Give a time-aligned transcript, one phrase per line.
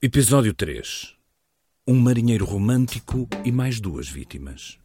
[0.00, 1.16] Episódio 3
[1.84, 4.78] Um marinheiro romântico e mais duas vítimas.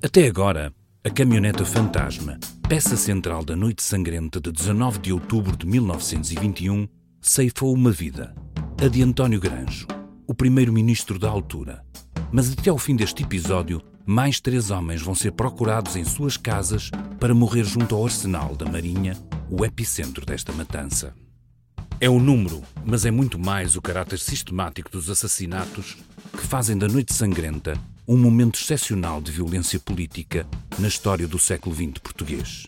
[0.00, 0.72] Até agora,
[1.02, 2.38] a caminhoneta fantasma,
[2.68, 6.86] peça central da Noite Sangrenta de 19 de outubro de 1921,
[7.20, 8.32] ceifou uma vida,
[8.80, 9.88] a de António Granjo,
[10.24, 11.84] o primeiro-ministro da altura.
[12.30, 16.92] Mas até ao fim deste episódio, mais três homens vão ser procurados em suas casas
[17.18, 19.16] para morrer junto ao arsenal da Marinha,
[19.50, 21.12] o epicentro desta matança.
[21.98, 25.96] É o número, mas é muito mais o caráter sistemático dos assassinatos
[26.30, 27.72] que fazem da Noite Sangrenta
[28.06, 30.46] um momento excepcional de violência política
[30.78, 32.66] na história do século XX português.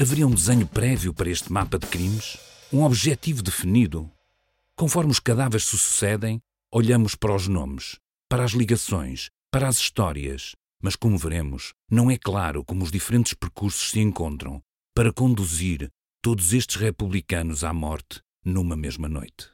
[0.00, 2.38] Haveria um desenho prévio para este mapa de crimes?
[2.72, 4.08] Um objetivo definido?
[4.76, 6.40] Conforme os cadáveres se sucedem,
[6.72, 7.96] olhamos para os nomes,
[8.28, 13.34] para as ligações, para as histórias, mas como veremos, não é claro como os diferentes
[13.34, 14.62] percursos se encontram
[14.94, 15.88] para conduzir
[16.22, 19.50] todos estes republicanos à morte numa mesma noite.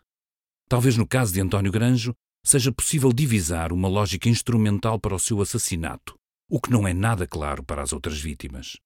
[0.69, 5.41] Talvez no caso de António Granjo seja possível divisar uma lógica instrumental para o seu
[5.41, 6.15] assassinato,
[6.49, 8.79] o que não é nada claro para as outras vítimas.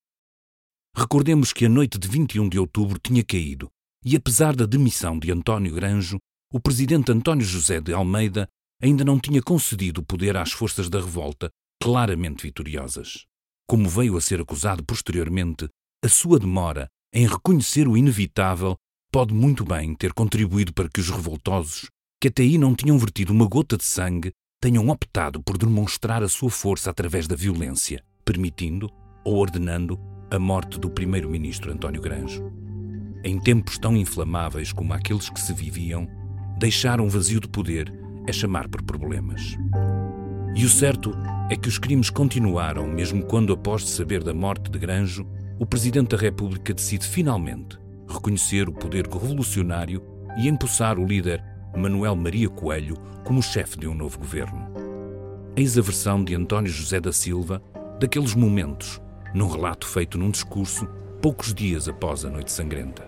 [0.96, 3.68] Recordemos que a noite de 21 de outubro tinha caído
[4.04, 6.18] e, apesar da demissão de António Granjo,
[6.52, 8.48] o presidente António José de Almeida
[8.82, 11.50] ainda não tinha concedido o poder às forças da revolta,
[11.82, 13.26] claramente vitoriosas.
[13.68, 15.68] Como veio a ser acusado posteriormente,
[16.02, 18.76] a sua demora em reconhecer o inevitável
[19.10, 21.88] pode muito bem ter contribuído para que os revoltosos,
[22.20, 26.28] que até aí não tinham vertido uma gota de sangue, tenham optado por demonstrar a
[26.28, 28.90] sua força através da violência, permitindo
[29.24, 29.98] ou ordenando
[30.30, 32.52] a morte do primeiro-ministro António Granjo.
[33.24, 36.06] Em tempos tão inflamáveis como aqueles que se viviam,
[36.58, 37.92] deixar um vazio de poder
[38.26, 39.56] é chamar por problemas.
[40.54, 41.14] E o certo
[41.50, 45.26] é que os crimes continuaram, mesmo quando, após saber da morte de Granjo,
[45.58, 50.02] o Presidente da República decide finalmente reconhecer o poder revolucionário
[50.36, 51.44] e empossar o líder
[51.76, 54.66] Manuel Maria Coelho como chefe de um novo governo.
[55.54, 57.62] Eis a versão de António José da Silva
[58.00, 59.00] daqueles momentos,
[59.34, 60.88] num relato feito num discurso
[61.20, 63.06] poucos dias após a Noite Sangrenta.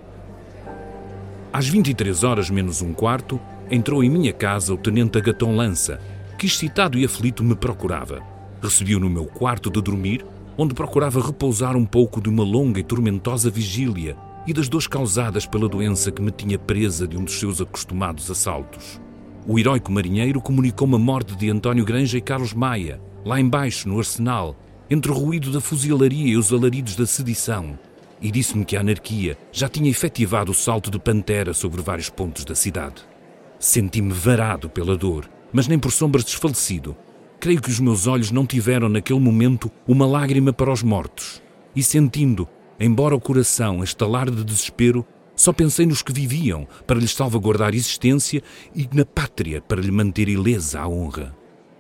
[1.53, 3.41] Às 23 horas menos um quarto,
[3.71, 6.01] entrou em minha casa o tenente Agatão Lança,
[6.39, 8.21] que excitado e aflito me procurava.
[8.63, 10.25] Recebi-o no meu quarto de dormir,
[10.57, 14.17] onde procurava repousar um pouco de uma longa e tormentosa vigília
[14.47, 18.31] e das dores causadas pela doença que me tinha presa de um dos seus acostumados
[18.31, 19.01] assaltos.
[19.47, 23.99] O heróico marinheiro comunicou-me a morte de António Granja e Carlos Maia, lá embaixo, no
[23.99, 24.57] arsenal,
[24.89, 27.79] entre o ruído da fuzilaria e os alaridos da sedição,
[28.21, 32.45] e disse-me que a anarquia já tinha efetivado o salto de pantera sobre vários pontos
[32.45, 33.03] da cidade.
[33.59, 36.97] Senti-me varado pela dor, mas nem por sombras desfalecido.
[37.39, 41.43] Creio que os meus olhos não tiveram naquele momento uma lágrima para os mortos,
[41.75, 42.47] e sentindo
[42.81, 47.73] embora o coração a estalar de desespero, só pensei nos que viviam para lhes salvaguardar
[47.73, 48.43] a existência
[48.75, 51.37] e na pátria para lhe manter ilesa a honra.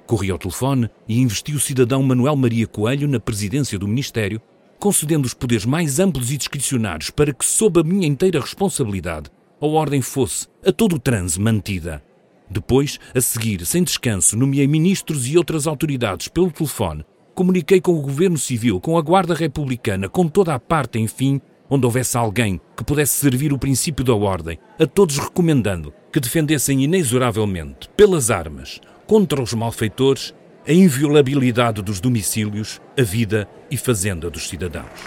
[0.06, 4.40] Corri ao telefone e investi o cidadão Manuel Maria Coelho na presidência do Ministério,
[4.78, 9.66] concedendo os poderes mais amplos e discricionários para que, sob a minha inteira responsabilidade, a
[9.66, 12.02] ordem fosse, a todo o transe, mantida.
[12.48, 17.04] Depois, a seguir, sem descanso, nomeei ministros e outras autoridades pelo telefone
[17.40, 21.40] Comuniquei com o governo civil, com a Guarda Republicana, com toda a parte, enfim,
[21.70, 26.84] onde houvesse alguém que pudesse servir o princípio da ordem, a todos recomendando que defendessem
[26.84, 30.34] inexoravelmente, pelas armas, contra os malfeitores,
[30.68, 35.00] a inviolabilidade dos domicílios, a vida e fazenda dos cidadãos.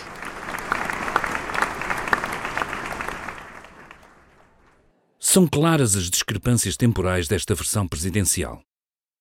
[5.19, 8.59] São claras as discrepâncias temporais desta versão presidencial.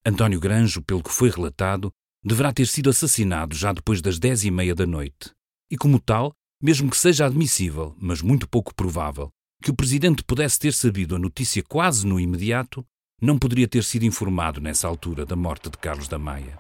[0.03, 1.93] António Granjo, pelo que foi relatado,
[2.25, 5.31] deverá ter sido assassinado já depois das dez e meia da noite.
[5.71, 9.31] E como tal, mesmo que seja admissível, mas muito pouco provável,
[9.63, 12.85] que o Presidente pudesse ter sabido a notícia quase no imediato,
[13.21, 16.59] não poderia ter sido informado nessa altura da morte de Carlos da Maia.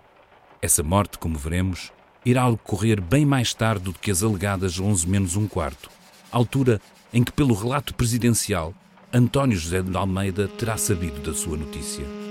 [0.60, 1.92] Essa morte, como veremos,
[2.24, 5.90] irá ocorrer bem mais tarde do que as alegadas 11 menos um quarto,
[6.30, 6.80] altura
[7.12, 8.74] em que, pelo relato presidencial,
[9.12, 12.21] António José de Almeida terá sabido da sua notícia.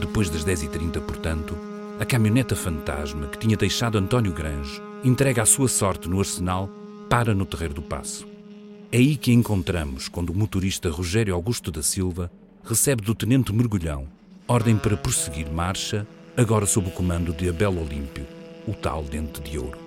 [0.00, 1.56] Depois das 10h30, portanto,
[2.00, 6.68] a caminhoneta fantasma que tinha deixado António Grange, entregue à sua sorte no arsenal,
[7.08, 8.26] para no Terreiro do Passo.
[8.90, 12.30] É aí que a encontramos quando o motorista Rogério Augusto da Silva
[12.64, 14.08] recebe do tenente Mergulhão
[14.50, 16.04] ordem para prosseguir marcha,
[16.36, 18.26] agora sob o comando de Abel Olímpio,
[18.66, 19.78] o tal Dente de Ouro.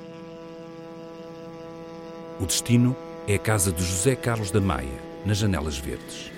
[2.40, 2.96] O destino
[3.28, 6.32] é a casa de José Carlos da Maia, nas Janelas Verdes.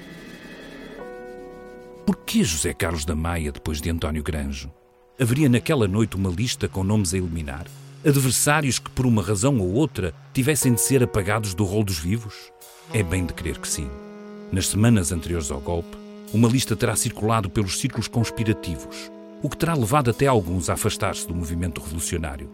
[2.06, 4.72] Por que José Carlos da Maia depois de António Granjo?
[5.20, 7.66] Haveria naquela noite uma lista com nomes a eliminar?
[8.06, 12.52] Adversários que, por uma razão ou outra, tivessem de ser apagados do rol dos vivos?
[12.94, 13.90] É bem de crer que sim.
[14.52, 15.98] Nas semanas anteriores ao golpe,
[16.32, 19.12] uma lista terá circulado pelos círculos conspirativos,
[19.42, 22.52] o que terá levado até alguns a afastar-se do movimento revolucionário.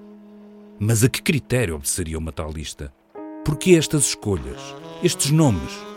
[0.80, 2.94] Mas a que critério obedeceria uma tal lista?
[3.44, 4.62] Por que estas escolhas?
[5.04, 5.91] Estes nomes?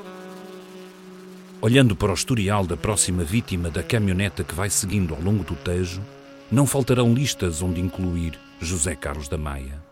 [1.65, 5.55] Olhando para o historial da próxima vítima da caminhoneta que vai seguindo ao longo do
[5.55, 6.03] Tejo,
[6.53, 9.83] não faltarão listas onde incluir José Carlos da Maia.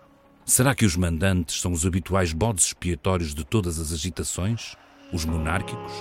[0.44, 4.76] Será que os mandantes são os habituais bodes expiatórios de todas as agitações?
[5.14, 5.92] Os monárquicos?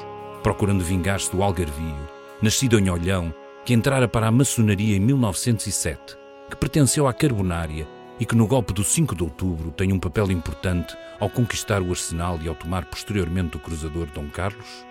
[0.44, 2.06] Procurando vingar-se do algarvio,
[2.42, 3.34] nascido em Olhão,
[3.66, 6.18] que entrara para a maçonaria em 1907,
[6.50, 7.88] que pertenceu à Carbonária
[8.20, 11.92] e que no golpe do 5 de outubro tem um papel importante ao conquistar o
[11.92, 14.91] arsenal e ao tomar posteriormente o cruzador Dom Carlos?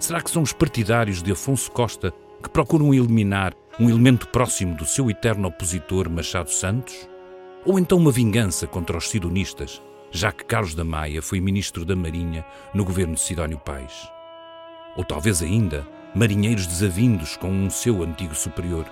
[0.00, 2.10] Será que são os partidários de Afonso Costa
[2.42, 7.06] que procuram eliminar um elemento próximo do seu eterno opositor Machado Santos?
[7.66, 9.80] Ou então uma vingança contra os sidonistas,
[10.10, 14.10] já que Carlos da Maia foi ministro da Marinha no governo de Sidónio Pais?
[14.96, 18.86] Ou talvez ainda marinheiros desavindos com um seu antigo superior?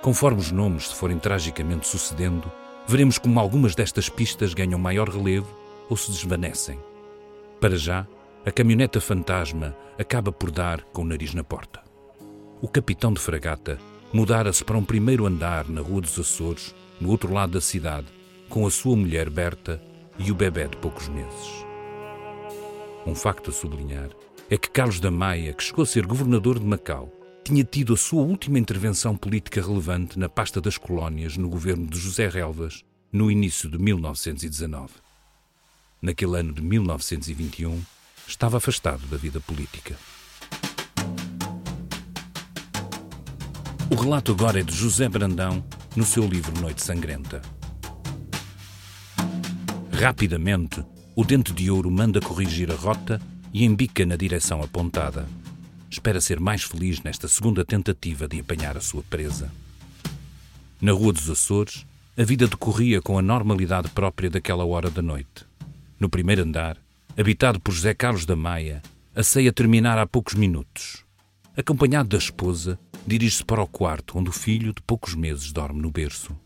[0.00, 2.50] Conforme os nomes se forem tragicamente sucedendo,
[2.88, 5.54] veremos como algumas destas pistas ganham maior relevo
[5.90, 6.80] ou se desvanecem.
[7.60, 8.06] Para já,
[8.44, 11.82] a caminhoneta fantasma acaba por dar com o nariz na porta.
[12.62, 13.78] O capitão de fragata
[14.12, 18.06] mudara-se para um primeiro andar na Rua dos Açores, no outro lado da cidade,
[18.48, 19.80] com a sua mulher Berta
[20.18, 21.64] e o bebê de poucos meses.
[23.06, 24.10] Um facto a sublinhar
[24.48, 27.12] é que Carlos da Maia, que chegou a ser governador de Macau,
[27.44, 31.98] tinha tido a sua última intervenção política relevante na pasta das colónias no governo de
[31.98, 34.94] José Relvas, no início de 1919.
[36.02, 37.80] Naquele ano de 1921,
[38.26, 39.96] estava afastado da vida política.
[43.90, 45.64] O relato agora é de José Brandão,
[45.96, 47.42] no seu livro Noite Sangrenta.
[49.92, 50.84] Rapidamente,
[51.16, 53.20] o Dente de Ouro manda corrigir a rota
[53.52, 55.26] e embica na direção apontada
[55.90, 59.50] espera ser mais feliz nesta segunda tentativa de apanhar a sua presa.
[60.80, 61.84] Na Rua dos Açores,
[62.16, 65.44] a vida decorria com a normalidade própria daquela hora da noite.
[65.98, 66.76] No primeiro andar,
[67.18, 68.82] habitado por José Carlos da Maia,
[69.14, 71.04] a ceia terminara há poucos minutos.
[71.56, 75.90] Acompanhado da esposa, dirige-se para o quarto onde o filho de poucos meses dorme no
[75.90, 76.36] berço.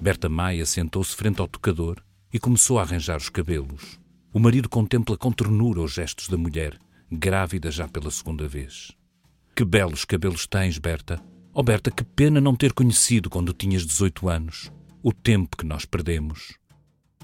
[0.00, 1.96] Berta Maia sentou-se frente ao tocador
[2.32, 3.98] e começou a arranjar os cabelos.
[4.32, 6.78] O marido contempla com ternura os gestos da mulher
[7.10, 8.92] grávida já pela segunda vez.
[9.56, 11.20] Que belos cabelos tens, Berta.
[11.52, 14.70] Oh, Berta, que pena não ter conhecido quando tinhas 18 anos.
[15.02, 16.59] O tempo que nós perdemos.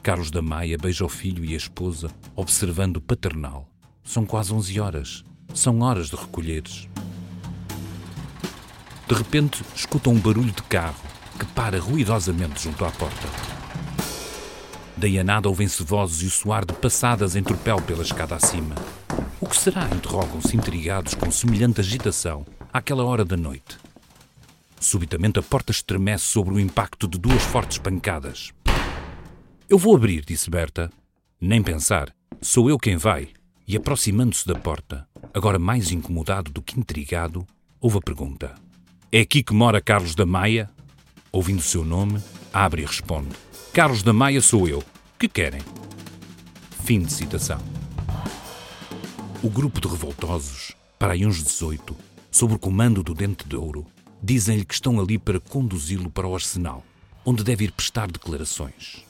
[0.07, 3.69] Carlos da Maia beija o filho e a esposa, observando o paternal.
[4.05, 5.25] São quase 11 horas.
[5.53, 6.89] São horas de recolheres.
[9.09, 11.03] De repente, escutam um barulho de carro
[11.37, 13.27] que para ruidosamente junto à porta.
[14.97, 18.77] Daí a nada ouvem-se vozes e o soar de passadas em tropel pela escada acima.
[19.41, 19.89] O que será?
[19.93, 23.77] interrogam-se intrigados com semelhante agitação àquela hora da noite.
[24.79, 28.53] Subitamente a porta estremece sobre o impacto de duas fortes pancadas.
[29.69, 30.93] Eu vou abrir, disse Berta.
[31.41, 32.15] Nem pensar.
[32.41, 33.31] Sou eu quem vai.
[33.67, 37.45] E aproximando-se da porta, agora mais incomodado do que intrigado,
[37.81, 38.55] houve a pergunta:
[39.11, 40.71] É aqui que mora Carlos da Maia?
[41.33, 42.23] Ouvindo o seu nome,
[42.53, 43.31] abre e responde:
[43.73, 44.85] Carlos da Maia sou eu.
[45.19, 45.63] Que querem?
[46.85, 47.59] Fim de citação.
[49.43, 51.97] O grupo de revoltosos, para aí uns 18,
[52.31, 53.85] sob o comando do Dente de Ouro,
[54.23, 56.85] dizem-lhe que estão ali para conduzi-lo para o arsenal,
[57.25, 59.05] onde deve ir prestar declarações.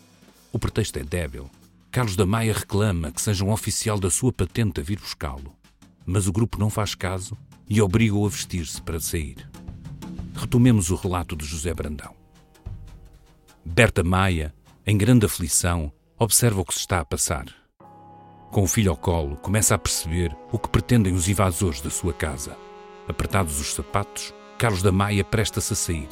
[0.57, 1.51] O pretexto é débil.
[1.91, 5.55] Carlos da Maia reclama que seja um oficial da sua patente a vir buscá-lo.
[6.07, 7.37] Mas o grupo não faz caso
[7.69, 9.47] e obriga-o a vestir-se para sair.
[10.35, 12.15] Retomemos o relato de José Brandão.
[13.63, 14.55] Berta Maia,
[14.87, 17.45] em grande aflição, observa o que se está a passar.
[18.51, 22.15] Com o filho ao colo, começa a perceber o que pretendem os invasores da sua
[22.15, 22.57] casa.
[23.07, 26.09] Apertados os sapatos, Carlos da Maia presta-se a sair.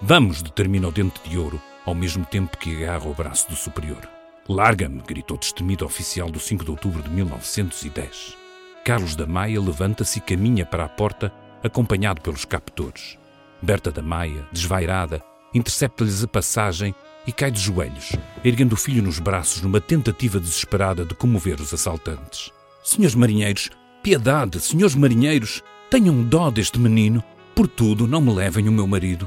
[0.00, 4.08] Vamos, determina o dente de ouro, ao mesmo tempo que agarra o braço do superior.
[4.48, 8.36] Larga-me, gritou destemido oficial do 5 de outubro de 1910.
[8.84, 13.18] Carlos da Maia levanta-se e caminha para a porta, acompanhado pelos captores.
[13.62, 15.22] Berta da Maia, desvairada,
[15.54, 16.94] intercepta-lhes a passagem
[17.26, 18.12] e cai de joelhos,
[18.44, 22.52] erguendo o filho nos braços numa tentativa desesperada de comover os assaltantes.
[22.82, 23.70] Senhores marinheiros,
[24.02, 27.24] piedade, senhores marinheiros, tenham dó deste menino,
[27.54, 29.26] por tudo não me levem o meu marido.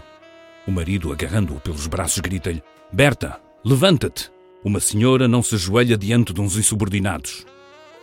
[0.67, 4.29] O marido, agarrando-o pelos braços, grita-lhe: Berta, levanta-te!
[4.65, 7.45] Uma senhora não se ajoelha diante de uns insubordinados.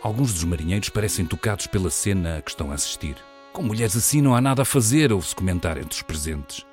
[0.01, 3.15] Alguns dos marinheiros parecem tocados pela cena a que estão a assistir.
[3.53, 6.65] Com mulheres assim não há nada a fazer, ouve-se comentar entre os presentes.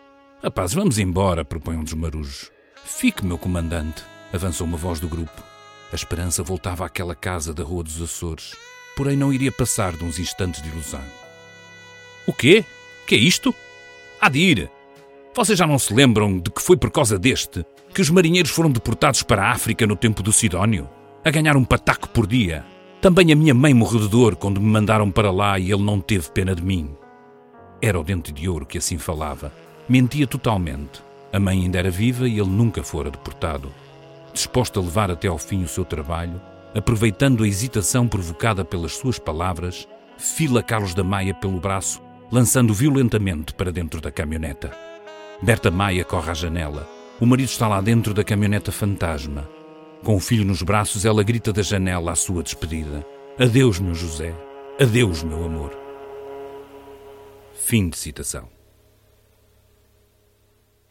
[0.43, 2.51] Rapaz, vamos embora, propõe um dos marujos.
[2.85, 4.03] Fique, meu comandante.
[4.33, 5.43] Avançou uma voz do grupo.
[5.93, 8.55] A esperança voltava àquela casa da Rua dos Açores,
[8.97, 11.05] porém não iria passar de uns instantes de ilusão.
[12.27, 12.65] O quê?
[13.07, 13.55] Que é isto?
[14.19, 14.71] Há de ir!
[15.35, 18.71] Vocês já não se lembram de que foi por causa deste que os marinheiros foram
[18.71, 20.89] deportados para a África no tempo do Sidónio?
[21.25, 22.65] A ganhar um pataco por dia.
[23.01, 26.01] Também a minha mãe morreu de dor quando me mandaram para lá e ele não
[26.01, 26.91] teve pena de mim.
[27.81, 29.53] Era o dente de ouro que assim falava.
[29.89, 31.03] Mentia totalmente.
[31.33, 33.73] A mãe ainda era viva e ele nunca fora deportado
[34.33, 36.41] disposto a levar até ao fim o seu trabalho,
[36.75, 39.87] aproveitando a hesitação provocada pelas suas palavras,
[40.17, 44.92] fila Carlos da Maia pelo braço, lançando violentamente para dentro da caminhoneta.
[45.43, 46.89] Berta Maia corre à janela.
[47.21, 49.51] O marido está lá dentro da caminhoneta fantasma.
[50.05, 53.05] Com o filho nos braços, ela grita da janela à sua despedida:
[53.37, 54.33] Adeus, meu José.
[54.81, 55.77] Adeus, meu amor.
[57.55, 58.49] Fim de citação.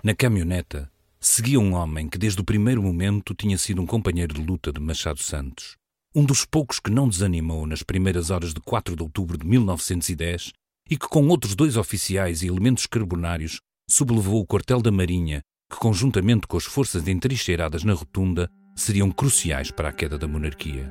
[0.04, 4.42] Na caminhoneta, seguia um homem que desde o primeiro momento tinha sido um companheiro de
[4.42, 5.78] luta de Machado Santos,
[6.14, 10.52] um dos poucos que não desanimou nas primeiras horas de 4 de outubro de 1910
[10.90, 15.78] e que, com outros dois oficiais e elementos carbonários, sublevou o quartel da Marinha, que,
[15.78, 20.90] conjuntamente com as forças entrincheiradas na rotunda, seriam cruciais para a queda da monarquia.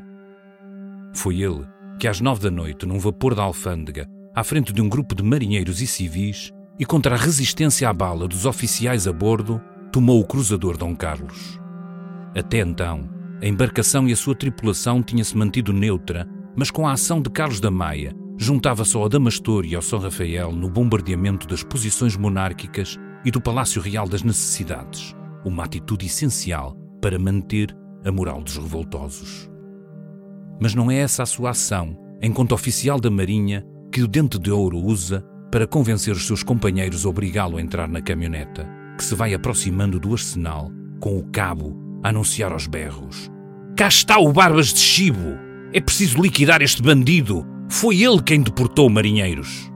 [1.15, 1.67] Foi ele
[1.99, 5.23] que, às nove da noite, num vapor da alfândega, à frente de um grupo de
[5.23, 10.27] marinheiros e civis, e contra a resistência à bala dos oficiais a bordo, tomou o
[10.27, 11.59] cruzador Dom Carlos.
[12.37, 13.09] Até então,
[13.41, 17.61] a embarcação e a sua tripulação tinha-se mantido neutra, mas com a ação de Carlos
[17.61, 22.99] da Maia, juntava só a Damastor e ao São Rafael no bombardeamento das posições monárquicas
[23.23, 29.51] e do Palácio Real das Necessidades, uma atitude essencial para manter a moral dos revoltosos.
[30.59, 34.51] Mas não é essa a sua ação, enquanto oficial da Marinha, que o Dente de
[34.51, 38.67] Ouro usa para convencer os seus companheiros a obrigá-lo a entrar na caminhoneta
[38.97, 43.31] que se vai aproximando do arsenal, com o cabo a anunciar aos berros:
[43.77, 45.39] Cá está o Barbas de Chibo!
[45.75, 47.47] É preciso liquidar este bandido!
[47.71, 49.71] Foi ele quem deportou marinheiros!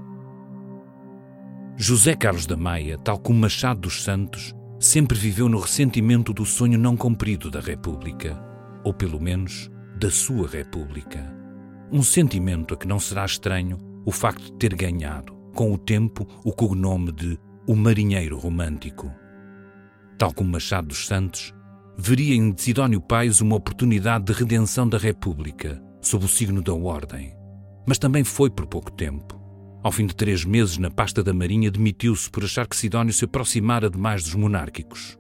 [1.76, 6.76] José Carlos da Maia, tal como Machado dos Santos, sempre viveu no ressentimento do sonho
[6.76, 8.36] não cumprido da República,
[8.82, 11.32] ou pelo menos da sua República.
[11.92, 16.26] Um sentimento a que não será estranho o facto de ter ganhado, com o tempo,
[16.44, 19.08] o cognome de o marinheiro romântico.
[20.18, 21.54] Tal como Machado dos Santos,
[21.96, 27.43] veria em Sidónio Pais uma oportunidade de redenção da República, sob o signo da Ordem.
[27.86, 29.40] Mas também foi por pouco tempo.
[29.82, 33.26] Ao fim de três meses na pasta da Marinha, demitiu-se por achar que Sidónio se
[33.26, 35.18] aproximara demais dos monárquicos.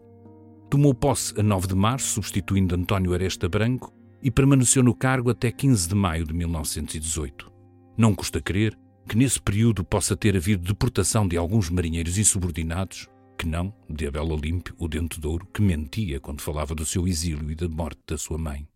[0.70, 3.92] Tomou posse a 9 de março, substituindo António Aresta Branco,
[4.22, 7.52] e permaneceu no cargo até 15 de maio de 1918.
[7.96, 8.74] Não custa crer
[9.06, 13.06] que nesse período possa ter havido deportação de alguns marinheiros insubordinados,
[13.36, 17.06] que não de Abel Olímpio, o Dente de Ouro, que mentia quando falava do seu
[17.06, 18.66] exílio e da morte da sua mãe.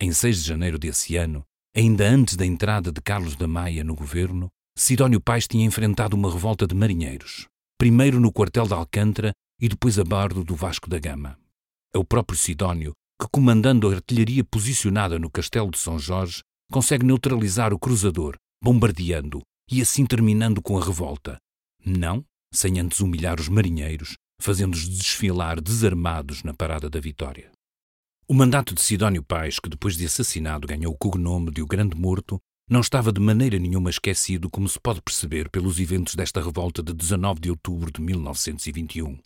[0.00, 3.94] Em 6 de janeiro desse ano, ainda antes da entrada de Carlos da Maia no
[3.94, 7.46] governo, Sidónio Pais tinha enfrentado uma revolta de marinheiros,
[7.78, 11.38] primeiro no quartel de Alcântara e depois a bordo do Vasco da Gama.
[11.94, 17.04] É o próprio Sidónio que, comandando a artilharia posicionada no castelo de São Jorge, consegue
[17.04, 21.36] neutralizar o cruzador, bombardeando e assim terminando com a revolta.
[21.84, 27.50] Não sem antes humilhar os marinheiros, fazendo-os desfilar desarmados na Parada da Vitória.
[28.28, 31.96] O mandato de Sidónio Pais, que depois de assassinado ganhou o cognome de O Grande
[31.96, 36.82] Morto, não estava de maneira nenhuma esquecido, como se pode perceber pelos eventos desta revolta
[36.82, 39.18] de 19 de outubro de 1921.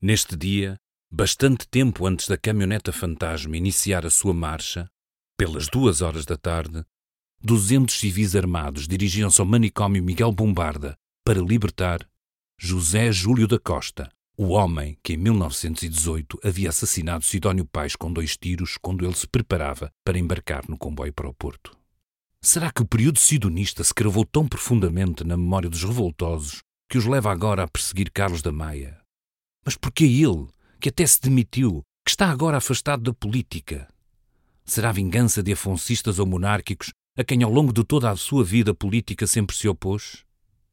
[0.00, 0.78] Neste dia,
[1.12, 4.88] bastante tempo antes da caminhoneta fantasma iniciar a sua marcha,
[5.36, 6.84] pelas duas horas da tarde,
[7.42, 12.08] 200 civis armados dirigiam-se ao manicômio Miguel Bombarda para libertar
[12.58, 14.10] José Júlio da Costa,
[14.42, 19.26] o homem que em 1918 havia assassinado Sidónio Pais com dois tiros quando ele se
[19.26, 21.76] preparava para embarcar no comboio para o Porto.
[22.40, 27.04] Será que o período sidonista se cravou tão profundamente na memória dos revoltosos que os
[27.04, 28.98] leva agora a perseguir Carlos da Maia?
[29.62, 30.48] Mas por que ele,
[30.80, 33.86] que até se demitiu, que está agora afastado da política?
[34.64, 38.72] Será vingança de afoncistas ou monárquicos a quem ao longo de toda a sua vida
[38.72, 40.24] política sempre se opôs?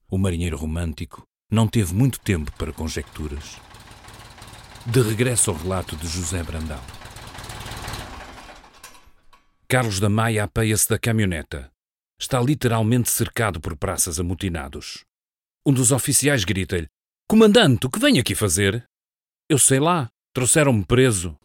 [0.09, 3.57] O marinheiro romântico não teve muito tempo para conjecturas.
[4.85, 6.81] De regresso ao relato de José Brandão.
[9.67, 11.71] Carlos da Maia apeia-se da caminhoneta.
[12.19, 15.05] Está literalmente cercado por praças amotinados.
[15.65, 16.87] Um dos oficiais grita-lhe:
[17.29, 18.85] Comandante, o que vem aqui fazer?
[19.49, 21.37] Eu sei lá, trouxeram-me preso.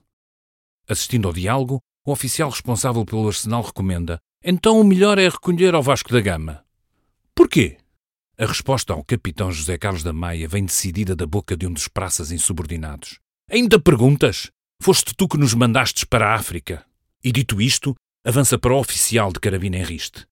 [0.88, 5.82] Assistindo ao diálogo, o oficial responsável pelo arsenal recomenda: então o melhor é recolher ao
[5.82, 6.64] Vasco da Gama.
[7.35, 7.78] Porquê?
[8.39, 11.87] A resposta ao capitão José Carlos da Maia vem decidida da boca de um dos
[11.87, 13.19] praças insubordinados.
[13.51, 14.51] Ainda perguntas?
[14.83, 16.85] Foste tu que nos mandastes para a África.
[17.23, 20.27] E dito isto, avança para o oficial de carabina em riste.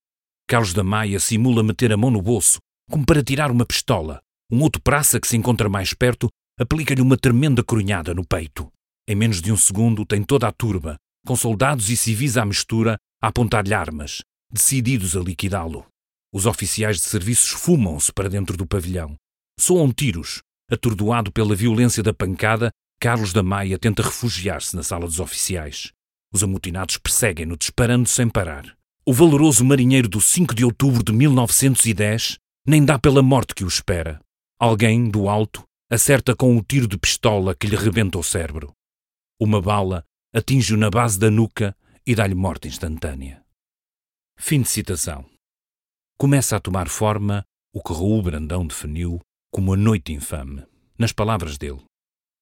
[0.49, 2.59] Carlos da Maia simula meter a mão no bolso,
[2.90, 4.21] como para tirar uma pistola.
[4.50, 6.28] Um outro praça que se encontra mais perto
[6.59, 8.73] aplica-lhe uma tremenda crunhada no peito.
[9.07, 12.97] Em menos de um segundo tem toda a turba, com soldados e civis à mistura,
[13.23, 15.89] a apontar-lhe armas, decididos a liquidá-lo.
[16.32, 19.16] Os oficiais de serviços fumam-se para dentro do pavilhão.
[19.58, 20.42] Soam tiros.
[20.70, 22.70] Atordoado pela violência da pancada,
[23.00, 25.90] Carlos da Maia tenta refugiar-se na sala dos oficiais.
[26.32, 28.76] Os amotinados perseguem-no, disparando sem parar.
[29.04, 33.68] O valoroso marinheiro do 5 de outubro de 1910 nem dá pela morte que o
[33.68, 34.20] espera.
[34.58, 38.72] Alguém, do alto, acerta com um tiro de pistola que lhe rebenta o cérebro.
[39.40, 43.42] Uma bala atinge-o na base da nuca e dá-lhe morte instantânea.
[44.37, 45.25] Fim de citação.
[46.20, 50.62] Começa a tomar forma o que Raul Brandão definiu como a noite infame,
[50.98, 51.82] nas palavras dele.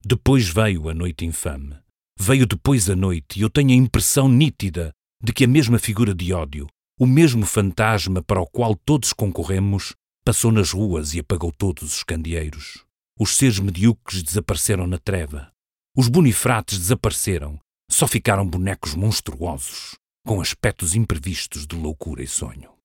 [0.04, 1.78] Depois veio a noite infame.
[2.18, 4.90] Veio depois a noite e eu tenho a impressão nítida
[5.22, 6.66] de que a mesma figura de ódio,
[6.98, 9.94] o mesmo fantasma para o qual todos concorremos,
[10.24, 12.84] passou nas ruas e apagou todos os candeeiros.
[13.16, 15.52] Os seres medíocres desapareceram na treva.
[15.96, 17.60] Os bonifrates desapareceram.
[17.88, 19.94] Só ficaram bonecos monstruosos,
[20.26, 22.76] com aspectos imprevistos de loucura e sonho.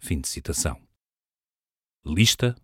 [0.00, 0.80] Fim de citação.
[2.04, 2.56] Lista,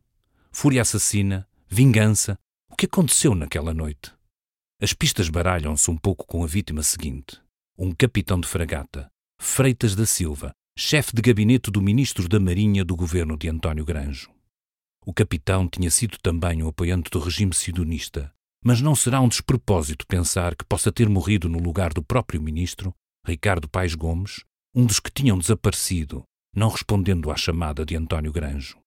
[0.50, 2.38] fúria assassina, vingança.
[2.68, 4.12] O que aconteceu naquela noite?
[4.80, 7.40] As pistas baralham-se um pouco com a vítima seguinte
[7.78, 9.06] um capitão de fragata,
[9.38, 14.30] Freitas da Silva, chefe de gabinete do ministro da Marinha do governo de António Granjo.
[15.04, 18.32] O capitão tinha sido também um apoiante do regime sionista,
[18.64, 22.94] mas não será um despropósito pensar que possa ter morrido no lugar do próprio ministro,
[23.26, 24.42] Ricardo Paes Gomes,
[24.74, 26.24] um dos que tinham desaparecido,
[26.56, 28.78] não respondendo à chamada de António Granjo.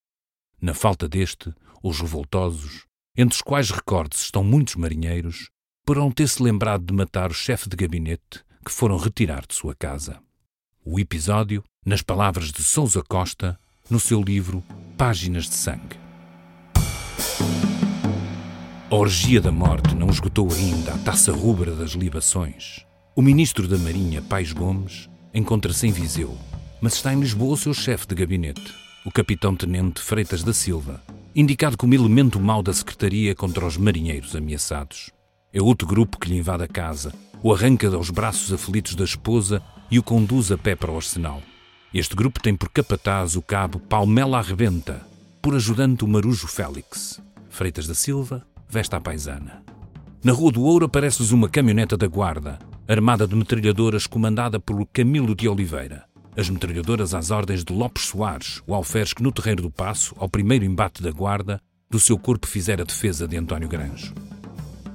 [0.59, 2.85] Na falta deste, os revoltosos,
[3.15, 5.51] entre os quais recordes estão muitos marinheiros,
[5.85, 10.19] poderão ter-se lembrado de matar o chefe de gabinete que foram retirar de sua casa.
[10.83, 14.63] O episódio, nas palavras de Sousa Costa, no seu livro
[14.97, 15.99] Páginas de Sangue.
[18.89, 22.83] A orgia da morte não esgotou ainda a taça rubra das libações.
[23.15, 26.35] O ministro da Marinha, Pais Gomes, encontra-se em Viseu,
[26.81, 28.73] mas está em Lisboa o seu chefe de gabinete,
[29.05, 31.01] o capitão-tenente Freitas da Silva,
[31.35, 35.09] indicado como elemento mau da Secretaria contra os marinheiros ameaçados.
[35.51, 39.61] É outro grupo que lhe invade a casa, o arranca aos braços aflitos da esposa
[39.89, 41.41] e o conduz a pé para o arsenal.
[41.93, 45.01] Este grupo tem por capataz o cabo Palmela Arrebenta,
[45.41, 47.21] por ajudante o marujo Félix.
[47.49, 49.63] Freitas da Silva veste a paisana.
[50.23, 55.33] Na Rua do Ouro aparece-lhes uma caminhoneta da guarda, armada de metralhadoras comandada por Camilo
[55.33, 56.08] de Oliveira.
[56.39, 60.29] As metralhadoras às ordens de Lopes Soares, o alferes que no Terreiro do Passo, ao
[60.29, 64.13] primeiro embate da guarda, do seu corpo fizera defesa de António Granjo.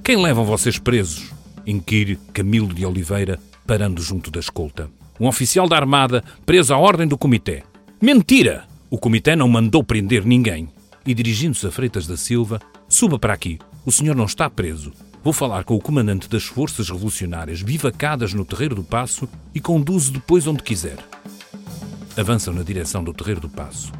[0.03, 1.31] Quem levam vocês presos?
[1.63, 4.89] inquire Camilo de Oliveira, parando junto da escolta.
[5.19, 7.61] Um oficial da Armada preso à ordem do comitê.
[8.01, 8.65] Mentira!
[8.89, 10.67] O comitê não mandou prender ninguém.
[11.05, 13.59] E dirigindo-se a Freitas da Silva, suba para aqui.
[13.85, 14.91] O senhor não está preso.
[15.23, 20.11] Vou falar com o comandante das forças revolucionárias bivacadas no Terreiro do Passo e conduzo
[20.11, 20.97] depois onde quiser.
[22.17, 23.91] Avançam na direção do Terreiro do Passo.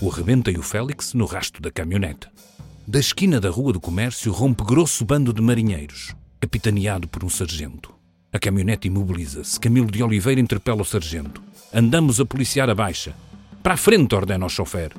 [0.00, 2.28] O arrebenta e o Félix no rasto da caminhonete.
[2.86, 7.94] Da esquina da Rua do Comércio rompe grosso bando de marinheiros capitaneado por um sargento.
[8.32, 9.60] A caminhonete imobiliza-se.
[9.60, 11.40] Camilo de Oliveira interpela o sargento.
[11.72, 13.14] Andamos a policiar a baixa.
[13.62, 14.92] Para a frente, ordena o chofer.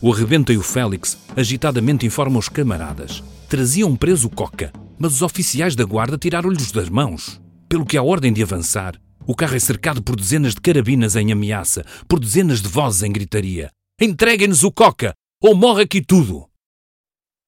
[0.00, 3.24] O Arrebenta e o Félix agitadamente informam os camaradas.
[3.48, 7.40] Traziam preso Coca, mas os oficiais da guarda tiraram-lhes das mãos.
[7.68, 8.94] Pelo que, à ordem de avançar,
[9.26, 13.12] o carro é cercado por dezenas de carabinas em ameaça, por dezenas de vozes em
[13.12, 13.70] gritaria.
[14.00, 16.48] Entreguem-nos o Coca, ou morre aqui tudo!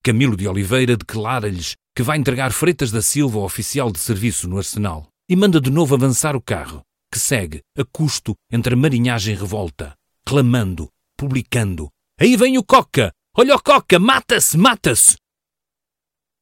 [0.03, 4.59] Camilo de Oliveira declara-lhes que vai entregar Freitas da Silva ao oficial de serviço no
[4.59, 9.35] arsenal e manda de novo avançar o carro, que segue, a custo, entre a marinhagem
[9.35, 11.89] revolta, clamando, publicando:
[12.21, 13.13] Aí vem o Coca!
[13.37, 13.99] Olha o Coca!
[13.99, 14.57] Mata-se!
[14.57, 15.17] Mata-se!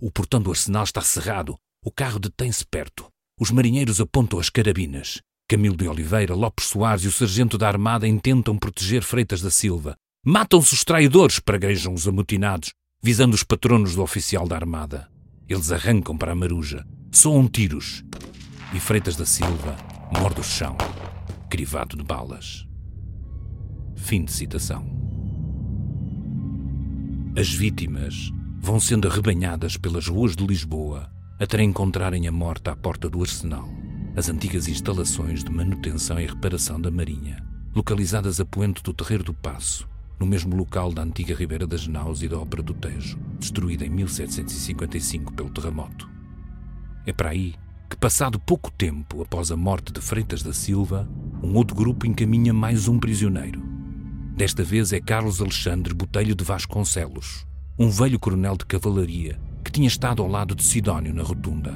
[0.01, 1.57] O portão do arsenal está cerrado.
[1.83, 3.09] O carro detém-se perto.
[3.41, 5.21] Os marinheiros apontam as carabinas.
[5.49, 9.97] Camilo de Oliveira, Lopes Soares e o sargento da Armada intentam proteger Freitas da Silva.
[10.25, 12.71] Matam-se os traidores, praguejam os amotinados,
[13.03, 15.11] visando os patronos do oficial da Armada.
[15.49, 18.05] Eles arrancam para a maruja, soam tiros,
[18.73, 19.77] e Freitas da Silva
[20.19, 20.77] morde o chão,
[21.51, 22.65] crivado de balas.
[23.97, 24.87] Fim de citação.
[27.37, 33.11] As vítimas vão sendo arrebanhadas pelas ruas de Lisboa até encontrarem a morte à porta
[33.11, 33.69] do Arsenal,
[34.17, 37.45] as antigas instalações de manutenção e reparação da Marinha,
[37.75, 42.23] localizadas a poente do Terreiro do Passo, no mesmo local da antiga Ribeira das Naus
[42.23, 46.09] e da Ópera do Tejo, destruída em 1755 pelo terremoto.
[47.05, 47.55] É para aí
[47.91, 51.09] que, passado pouco tempo após a morte de Freitas da Silva,
[51.43, 53.61] um outro grupo encaminha mais um prisioneiro.
[54.37, 57.45] Desta vez é Carlos Alexandre Botelho de Vasconcelos,
[57.77, 61.75] um velho coronel de cavalaria que tinha estado ao lado de Sidónio na rotunda.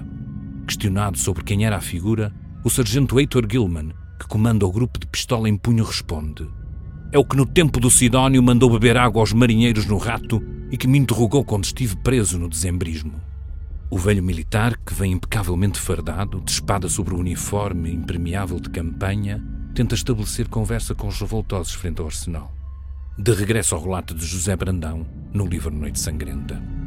[0.66, 5.06] Questionado sobre quem era a figura, o sargento Heitor Gilman, que comanda o grupo de
[5.06, 6.46] pistola em punho, responde:
[7.10, 10.76] É o que no tempo do Sidónio mandou beber água aos marinheiros no rato e
[10.76, 13.14] que me interrogou quando estive preso no dezembrismo.
[13.90, 19.42] O velho militar, que vem impecavelmente fardado, de espada sobre o uniforme impermeável de campanha,
[19.74, 22.52] tenta estabelecer conversa com os revoltosos frente ao arsenal.
[23.16, 26.77] De regresso ao relato de José Brandão, no livro Noite Sangrenta.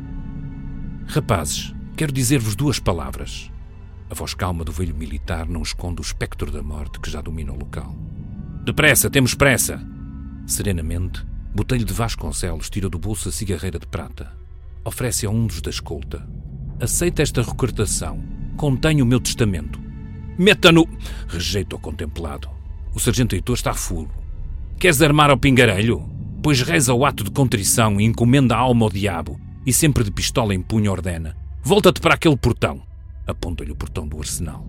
[1.07, 3.51] Rapazes, quero dizer-vos duas palavras.
[4.09, 7.51] A voz calma do velho militar não esconde o espectro da morte que já domina
[7.51, 7.95] o local.
[8.63, 9.81] Depressa, temos pressa!
[10.45, 14.31] Serenamente, Botelho de Vasconcelos tira do bolso a cigarreira de prata.
[14.85, 16.27] Oferece a um dos da escolta.
[16.79, 18.23] Aceita esta recordação.
[18.57, 19.79] Contém o meu testamento.
[20.37, 20.87] Meta-no!
[21.27, 22.49] Rejeita o contemplado.
[22.93, 24.11] O sargento Heitor está furo.
[24.79, 26.09] Queres armar ao pingarelho?
[26.41, 30.11] Pois reza o ato de contrição e encomenda a alma ao diabo, e sempre de
[30.11, 31.35] pistola em punho ordena.
[31.63, 32.81] Volta-te para aquele portão.
[33.27, 34.65] Aponta-lhe o portão do arsenal.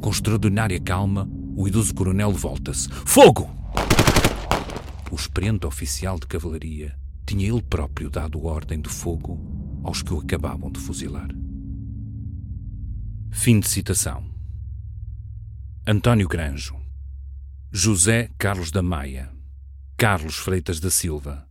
[0.00, 2.88] Com extraordinária calma, o idoso coronel volta-se.
[2.90, 3.50] Fogo!
[5.10, 6.94] O experiente oficial de cavalaria
[7.26, 11.28] tinha ele próprio dado ordem de fogo aos que o acabavam de fuzilar.
[13.30, 14.24] Fim de citação.
[15.86, 16.76] António Granjo,
[17.70, 19.32] José Carlos da Maia,
[19.96, 21.46] Carlos Freitas da Silva,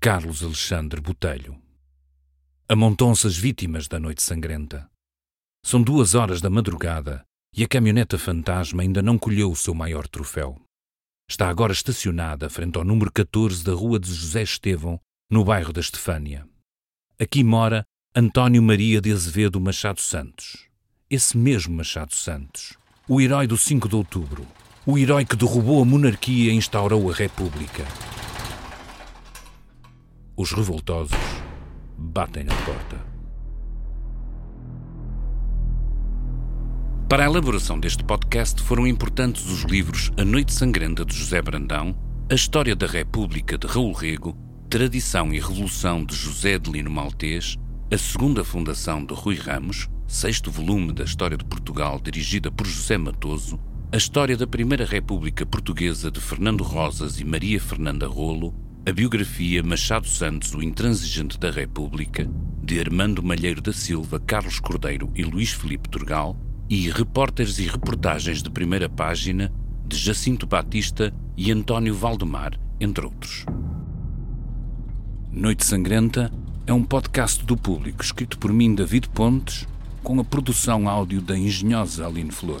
[0.00, 1.63] Carlos Alexandre Botelho.
[2.66, 4.88] Amontam-se as vítimas da noite sangrenta.
[5.62, 7.22] São duas horas da madrugada
[7.54, 10.58] e a caminhoneta fantasma ainda não colheu o seu maior troféu.
[11.28, 14.98] Está agora estacionada frente ao número 14 da Rua de José Estevão,
[15.30, 16.48] no bairro da Estefânia.
[17.20, 17.84] Aqui mora
[18.16, 20.66] António Maria de Azevedo Machado Santos.
[21.10, 24.46] Esse mesmo Machado Santos, o herói do 5 de outubro,
[24.86, 27.84] o herói que derrubou a monarquia e instaurou a república.
[30.34, 31.43] Os revoltosos
[31.96, 33.14] batem na porta.
[37.08, 41.94] Para a elaboração deste podcast foram importantes os livros A Noite Sangrenta de José Brandão,
[42.30, 44.36] A História da República de Raul Rego,
[44.68, 47.56] Tradição e Revolução de José de Lino Maltês,
[47.92, 52.98] A Segunda Fundação de Rui Ramos, sexto volume da História de Portugal dirigida por José
[52.98, 53.60] Matoso,
[53.92, 58.54] A História da Primeira República Portuguesa de Fernando Rosas e Maria Fernanda Rolo,
[58.86, 62.28] a biografia Machado Santos, o intransigente da República,
[62.62, 66.36] de Armando Malheiro da Silva, Carlos Cordeiro e Luís Felipe Turgal,
[66.68, 69.50] e repórteres e reportagens de primeira página
[69.86, 73.46] de Jacinto Batista e António Valdemar, entre outros.
[75.32, 76.30] Noite Sangrenta
[76.66, 79.66] é um podcast do público escrito por mim, David Pontes,
[80.02, 82.60] com a produção áudio da engenhosa Aline Flor.